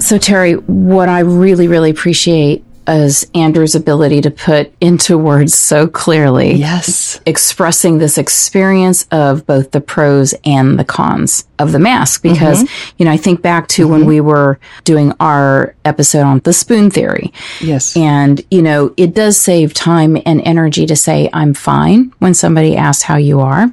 So, 0.00 0.18
Terry, 0.18 0.54
what 0.54 1.08
I 1.08 1.20
really, 1.20 1.66
really 1.66 1.90
appreciate 1.90 2.63
as 2.86 3.28
Andrew's 3.34 3.74
ability 3.74 4.20
to 4.22 4.30
put 4.30 4.72
into 4.80 5.16
words 5.16 5.56
so 5.56 5.86
clearly. 5.86 6.54
Yes. 6.54 7.20
Expressing 7.26 7.98
this 7.98 8.18
experience 8.18 9.06
of 9.10 9.46
both 9.46 9.70
the 9.70 9.80
pros 9.80 10.34
and 10.44 10.78
the 10.78 10.84
cons 10.84 11.46
of 11.58 11.72
the 11.72 11.78
mask. 11.78 12.22
Because, 12.22 12.64
mm-hmm. 12.64 12.94
you 12.98 13.04
know, 13.04 13.12
I 13.12 13.16
think 13.16 13.42
back 13.42 13.68
to 13.68 13.82
mm-hmm. 13.82 13.92
when 13.92 14.06
we 14.06 14.20
were 14.20 14.58
doing 14.84 15.12
our 15.20 15.74
episode 15.84 16.22
on 16.22 16.40
the 16.40 16.52
spoon 16.52 16.90
theory. 16.90 17.32
Yes. 17.60 17.96
And, 17.96 18.40
you 18.50 18.62
know, 18.62 18.92
it 18.96 19.14
does 19.14 19.36
save 19.36 19.74
time 19.74 20.16
and 20.26 20.40
energy 20.42 20.86
to 20.86 20.96
say, 20.96 21.30
I'm 21.32 21.54
fine 21.54 22.12
when 22.18 22.34
somebody 22.34 22.76
asks 22.76 23.02
how 23.02 23.16
you 23.16 23.40
are 23.40 23.66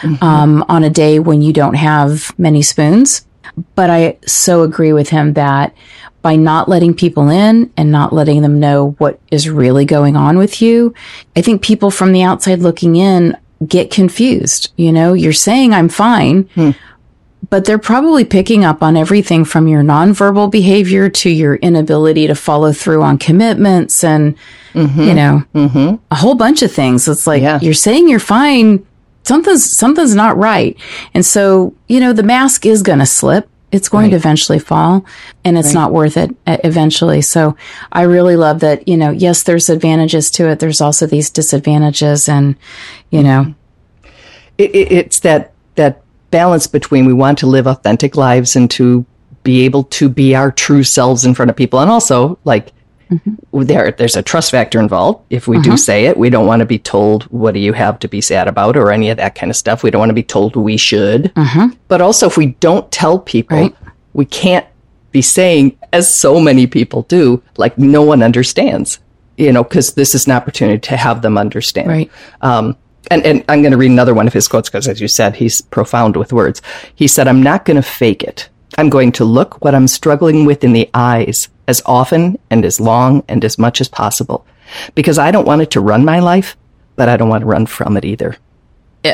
mm-hmm. 0.00 0.22
um, 0.22 0.64
on 0.68 0.84
a 0.84 0.90
day 0.90 1.18
when 1.18 1.42
you 1.42 1.52
don't 1.52 1.74
have 1.74 2.36
many 2.38 2.62
spoons. 2.62 3.25
But 3.74 3.90
I 3.90 4.18
so 4.26 4.62
agree 4.62 4.92
with 4.92 5.08
him 5.08 5.32
that 5.34 5.74
by 6.26 6.34
not 6.34 6.68
letting 6.68 6.92
people 6.92 7.28
in 7.28 7.72
and 7.76 7.92
not 7.92 8.12
letting 8.12 8.42
them 8.42 8.58
know 8.58 8.96
what 8.98 9.20
is 9.30 9.48
really 9.48 9.84
going 9.84 10.16
on 10.16 10.36
with 10.38 10.60
you. 10.60 10.92
I 11.36 11.40
think 11.40 11.62
people 11.62 11.90
from 11.90 12.12
the 12.12 12.24
outside 12.24 12.58
looking 12.58 12.96
in 12.96 13.36
get 13.66 13.92
confused. 13.92 14.72
You 14.76 14.90
know, 14.90 15.12
you're 15.12 15.32
saying 15.32 15.72
I'm 15.72 15.88
fine, 15.88 16.42
hmm. 16.54 16.70
but 17.48 17.64
they're 17.64 17.78
probably 17.78 18.24
picking 18.24 18.64
up 18.64 18.82
on 18.82 18.96
everything 18.96 19.44
from 19.44 19.68
your 19.68 19.82
nonverbal 19.82 20.50
behavior 20.50 21.08
to 21.08 21.30
your 21.30 21.54
inability 21.56 22.26
to 22.26 22.34
follow 22.34 22.72
through 22.72 23.02
on 23.02 23.18
commitments 23.18 24.02
and, 24.02 24.36
mm-hmm. 24.72 25.00
you 25.00 25.14
know, 25.14 25.44
mm-hmm. 25.54 25.94
a 26.10 26.14
whole 26.16 26.34
bunch 26.34 26.62
of 26.62 26.72
things. 26.72 27.06
It's 27.06 27.28
like 27.28 27.42
yeah. 27.42 27.60
you're 27.62 27.72
saying 27.72 28.08
you're 28.08 28.18
fine. 28.18 28.84
Something's, 29.26 29.68
something's 29.68 30.14
not 30.14 30.36
right. 30.36 30.76
And 31.14 31.26
so, 31.26 31.74
you 31.88 32.00
know, 32.00 32.12
the 32.12 32.22
mask 32.22 32.64
is 32.64 32.82
going 32.82 33.00
to 33.00 33.06
slip 33.06 33.48
it's 33.72 33.88
going 33.88 34.04
Right. 34.04 34.10
to 34.10 34.16
eventually 34.16 34.58
fall 34.58 35.04
and 35.44 35.58
it's 35.58 35.68
Right. 35.68 35.74
not 35.74 35.92
worth 35.92 36.16
it 36.16 36.34
eventually. 36.46 37.20
So 37.20 37.56
I 37.92 38.02
really 38.02 38.36
love 38.36 38.60
that, 38.60 38.86
you 38.86 38.96
know, 38.96 39.10
yes, 39.10 39.42
there's 39.42 39.68
advantages 39.68 40.30
to 40.32 40.48
it. 40.48 40.60
There's 40.60 40.80
also 40.80 41.04
these 41.06 41.30
disadvantages 41.30 42.28
and, 42.28 42.54
you 43.10 43.22
know, 43.22 43.42
mm-hmm. 43.42 44.10
it, 44.58 44.74
it, 44.74 44.92
it's 44.92 45.18
that 45.20 45.52
that 45.74 46.02
balance 46.30 46.66
between 46.66 47.06
we 47.06 47.12
want 47.12 47.38
to 47.38 47.46
live 47.46 47.66
authentic 47.66 48.16
lives 48.16 48.56
and 48.56 48.70
to 48.70 49.04
be 49.42 49.64
able 49.64 49.84
to 49.84 50.08
be 50.08 50.34
our 50.34 50.50
true 50.50 50.82
selves 50.82 51.24
in 51.24 51.34
front 51.34 51.50
of 51.50 51.56
people, 51.56 51.80
and 51.80 51.90
also 51.90 52.38
like 52.44 52.72
Mm-hmm. 53.10 53.62
there 53.62 53.92
there's 53.92 54.16
a 54.16 54.22
trust 54.22 54.50
factor 54.50 54.80
involved. 54.80 55.24
If 55.30 55.46
we 55.46 55.56
do 55.58 55.70
mm-hmm. 55.70 55.76
say 55.76 56.06
it, 56.06 56.16
we 56.16 56.30
don't 56.30 56.46
want 56.46 56.60
to 56.60 56.66
be 56.66 56.78
told 56.78 57.24
what 57.24 57.54
do 57.54 57.60
you 57.60 57.72
have 57.72 57.98
to 58.00 58.08
be 58.08 58.20
sad 58.20 58.48
about 58.48 58.76
or 58.76 58.90
any 58.90 59.10
of 59.10 59.16
that 59.18 59.34
kind 59.34 59.50
of 59.50 59.56
stuff. 59.56 59.82
We 59.82 59.90
don't 59.90 60.00
want 60.00 60.10
to 60.10 60.14
be 60.14 60.22
told 60.22 60.56
we 60.56 60.76
should. 60.76 61.32
Mm-hmm. 61.34 61.76
But 61.88 62.00
also, 62.00 62.26
if 62.26 62.36
we 62.36 62.46
don't 62.46 62.90
tell 62.90 63.18
people, 63.18 63.56
Right. 63.56 63.76
we 64.12 64.24
can't 64.24 64.66
be 65.12 65.22
saying, 65.22 65.78
as 65.92 66.12
so 66.12 66.40
many 66.40 66.66
people 66.66 67.02
do, 67.02 67.42
like 67.56 67.78
no 67.78 68.02
one 68.02 68.22
understands. 68.22 68.98
You 69.36 69.52
know, 69.52 69.62
because 69.62 69.92
this 69.94 70.14
is 70.14 70.26
an 70.26 70.32
opportunity 70.32 70.78
to 70.78 70.96
have 70.96 71.20
them 71.20 71.36
understand. 71.36 71.88
Right. 71.88 72.10
Um, 72.40 72.74
and, 73.10 73.24
and 73.24 73.44
I'm 73.48 73.60
going 73.60 73.72
to 73.72 73.76
read 73.78 73.90
another 73.90 74.14
one 74.14 74.26
of 74.26 74.32
his 74.32 74.48
quotes 74.48 74.68
because, 74.68 74.88
as 74.88 75.00
you 75.00 75.08
said, 75.08 75.36
he's 75.36 75.60
profound 75.60 76.16
with 76.16 76.32
words. 76.32 76.62
He 76.94 77.06
said, 77.06 77.28
I'm 77.28 77.42
not 77.42 77.64
going 77.66 77.76
to 77.76 77.82
fake 77.82 78.22
it. 78.22 78.48
I'm 78.78 78.90
going 78.90 79.12
to 79.12 79.24
look 79.24 79.62
what 79.64 79.74
I'm 79.74 79.88
struggling 79.88 80.44
with 80.44 80.64
in 80.64 80.72
the 80.72 80.90
eyes 80.94 81.48
as 81.68 81.82
often 81.86 82.38
and 82.50 82.64
as 82.64 82.80
long 82.80 83.22
and 83.28 83.44
as 83.44 83.58
much 83.58 83.80
as 83.80 83.88
possible 83.88 84.46
because 84.94 85.18
I 85.18 85.30
don't 85.30 85.46
want 85.46 85.62
it 85.62 85.70
to 85.72 85.80
run 85.80 86.04
my 86.04 86.20
life, 86.20 86.56
but 86.96 87.08
I 87.08 87.16
don't 87.16 87.28
want 87.28 87.42
to 87.42 87.46
run 87.46 87.66
from 87.66 87.96
it 87.96 88.04
either. 88.04 88.36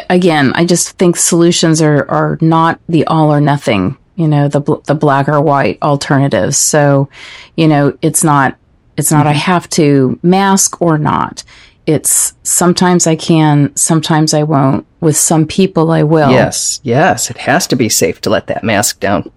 Again, 0.09 0.53
I 0.55 0.65
just 0.65 0.91
think 0.99 1.17
solutions 1.17 1.83
are, 1.83 2.11
are 2.11 2.39
not 2.41 2.81
the 2.89 3.05
all 3.07 3.33
or 3.33 3.41
nothing, 3.41 3.99
you 4.17 4.27
know, 4.27 4.49
the, 4.49 4.61
the 4.87 4.95
black 4.95 5.29
or 5.29 5.41
white 5.41 5.79
alternatives. 5.83 6.57
So, 6.57 7.11
you 7.57 7.69
know, 7.69 7.97
it's 8.01 8.25
not, 8.25 8.57
it's 8.97 9.11
not, 9.11 9.27
I 9.27 9.33
mm-hmm. 9.33 9.41
have 9.41 9.69
to 9.71 10.19
mask 10.23 10.81
or 10.81 10.97
not. 10.97 11.45
It's 11.85 12.35
sometimes 12.43 13.07
I 13.07 13.17
can, 13.17 13.75
sometimes 13.77 14.33
I 14.33 14.45
won't. 14.45 14.87
With 15.01 15.17
some 15.17 15.47
people, 15.47 15.91
I 15.91 16.05
will. 16.05 16.31
Yes, 16.31 16.81
yes, 16.85 17.29
it 17.29 17.37
has 17.39 17.67
to 17.67 17.77
be 17.77 17.89
safe 17.89 18.21
to 18.21 18.31
let 18.31 18.47
that 18.47 18.63
mask 18.63 19.01
down. 19.01 19.31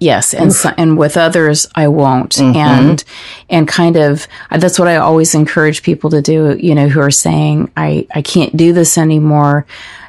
Yes, 0.00 0.32
and 0.32 0.50
so, 0.50 0.72
and 0.78 0.96
with 0.96 1.18
others 1.18 1.68
I 1.74 1.88
won't, 1.88 2.32
mm-hmm. 2.32 2.56
and 2.56 3.04
and 3.50 3.68
kind 3.68 3.96
of 3.96 4.26
that's 4.50 4.78
what 4.78 4.88
I 4.88 4.96
always 4.96 5.34
encourage 5.34 5.82
people 5.82 6.08
to 6.08 6.22
do. 6.22 6.56
You 6.58 6.74
know, 6.74 6.88
who 6.88 7.00
are 7.00 7.10
saying 7.10 7.70
I 7.76 8.06
I 8.14 8.22
can't 8.22 8.56
do 8.56 8.72
this 8.72 8.96
anymore. 8.96 9.66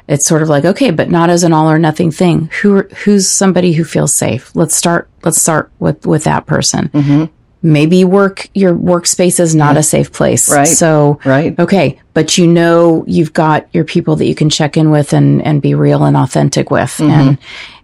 It's 0.08 0.26
sort 0.26 0.40
of 0.40 0.48
like 0.48 0.64
okay, 0.64 0.90
but 0.90 1.10
not 1.10 1.28
as 1.28 1.44
an 1.44 1.52
all 1.52 1.70
or 1.70 1.78
nothing 1.78 2.10
thing. 2.10 2.48
Who 2.62 2.84
who's 3.04 3.28
somebody 3.28 3.74
who 3.74 3.84
feels 3.84 4.16
safe? 4.16 4.56
Let's 4.56 4.74
start. 4.74 5.10
Let's 5.24 5.40
start 5.40 5.70
with 5.78 6.06
with 6.06 6.24
that 6.24 6.46
person. 6.46 6.88
Mm-hmm. 6.88 7.24
Maybe 7.64 8.04
work 8.04 8.48
your 8.54 8.74
workspace 8.74 9.38
is 9.38 9.54
not 9.54 9.76
a 9.76 9.80
mm-hmm. 9.80 9.84
safe 9.84 10.12
place, 10.12 10.50
Right. 10.50 10.64
So 10.66 11.20
Right. 11.24 11.58
Okay, 11.58 12.00
but 12.12 12.36
you 12.36 12.46
know 12.46 13.04
you've 13.06 13.32
got 13.32 13.68
your 13.72 13.84
people 13.84 14.16
that 14.16 14.26
you 14.26 14.34
can 14.34 14.50
check 14.50 14.76
in 14.76 14.90
with 14.90 15.12
and, 15.12 15.40
and 15.42 15.62
be 15.62 15.74
real 15.74 16.04
and 16.04 16.16
authentic 16.16 16.70
with. 16.70 16.90
Mm-hmm. 16.90 17.10
And 17.10 17.38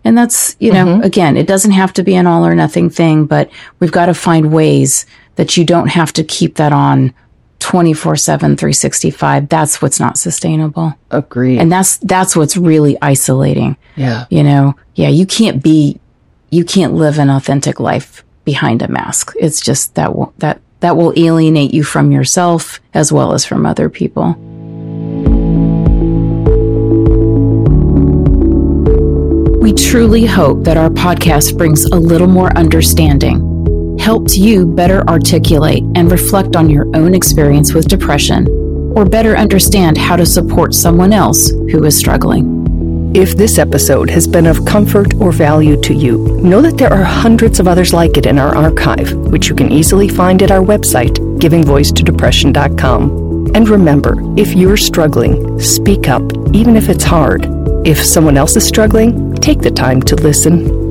and 0.04 0.16
that's, 0.16 0.56
you 0.58 0.72
know, 0.72 0.86
mm-hmm. 0.86 1.02
again, 1.02 1.36
it 1.36 1.46
doesn't 1.46 1.72
have 1.72 1.92
to 1.94 2.02
be 2.02 2.14
an 2.14 2.26
all 2.26 2.46
or 2.46 2.54
nothing 2.54 2.88
thing, 2.88 3.26
but 3.26 3.50
we've 3.78 3.92
got 3.92 4.06
to 4.06 4.14
find 4.14 4.52
ways 4.52 5.06
that 5.36 5.56
you 5.56 5.64
don't 5.64 5.88
have 5.88 6.12
to 6.14 6.24
keep 6.24 6.56
that 6.56 6.72
on 6.72 7.12
24/7 7.60 8.38
365. 8.38 9.48
That's 9.48 9.82
what's 9.82 10.00
not 10.00 10.16
sustainable. 10.16 10.94
Agreed. 11.10 11.58
And 11.58 11.70
that's 11.70 11.98
that's 11.98 12.34
what's 12.36 12.56
really 12.56 12.96
isolating. 13.02 13.76
yeah. 13.96 14.26
You 14.30 14.42
know, 14.42 14.74
yeah, 14.94 15.08
you 15.08 15.26
can't 15.26 15.62
be 15.62 16.00
you 16.50 16.64
can't 16.64 16.94
live 16.94 17.18
an 17.18 17.28
authentic 17.28 17.78
life 17.78 18.24
behind 18.48 18.80
a 18.80 18.88
mask. 18.88 19.34
It's 19.38 19.60
just 19.60 19.94
that 19.96 20.10
that 20.38 20.58
that 20.80 20.96
will 20.96 21.12
alienate 21.16 21.74
you 21.74 21.84
from 21.84 22.10
yourself 22.10 22.80
as 22.94 23.12
well 23.12 23.34
as 23.34 23.44
from 23.44 23.66
other 23.66 23.90
people. 23.90 24.28
We 29.60 29.74
truly 29.74 30.24
hope 30.24 30.64
that 30.64 30.78
our 30.78 30.88
podcast 30.88 31.58
brings 31.58 31.84
a 31.84 31.96
little 31.96 32.26
more 32.26 32.56
understanding, 32.56 33.36
helps 33.98 34.38
you 34.38 34.64
better 34.64 35.06
articulate 35.06 35.82
and 35.94 36.10
reflect 36.10 36.56
on 36.56 36.70
your 36.70 36.86
own 36.96 37.14
experience 37.14 37.74
with 37.74 37.86
depression, 37.86 38.48
or 38.96 39.04
better 39.04 39.36
understand 39.36 39.98
how 39.98 40.16
to 40.16 40.24
support 40.24 40.72
someone 40.72 41.12
else 41.12 41.50
who 41.70 41.84
is 41.84 41.94
struggling. 41.94 42.46
If 43.14 43.36
this 43.36 43.58
episode 43.58 44.10
has 44.10 44.26
been 44.26 44.46
of 44.46 44.66
comfort 44.66 45.14
or 45.14 45.32
value 45.32 45.80
to 45.80 45.94
you, 45.94 46.18
know 46.42 46.60
that 46.60 46.76
there 46.76 46.92
are 46.92 47.02
hundreds 47.02 47.58
of 47.58 47.66
others 47.66 47.94
like 47.94 48.18
it 48.18 48.26
in 48.26 48.38
our 48.38 48.54
archive, 48.54 49.14
which 49.14 49.48
you 49.48 49.54
can 49.54 49.72
easily 49.72 50.08
find 50.08 50.42
at 50.42 50.50
our 50.50 50.62
website, 50.62 51.16
givingvoicetodepression.com. 51.38 53.52
And 53.54 53.68
remember, 53.68 54.16
if 54.38 54.52
you're 54.52 54.76
struggling, 54.76 55.58
speak 55.58 56.08
up, 56.08 56.22
even 56.52 56.76
if 56.76 56.90
it's 56.90 57.04
hard. 57.04 57.46
If 57.86 58.04
someone 58.04 58.36
else 58.36 58.56
is 58.56 58.66
struggling, 58.66 59.34
take 59.36 59.60
the 59.60 59.70
time 59.70 60.02
to 60.02 60.14
listen. 60.14 60.87